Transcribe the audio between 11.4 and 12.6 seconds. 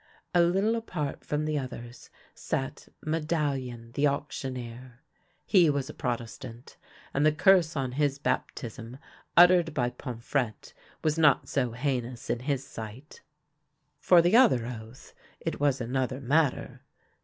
so heinous in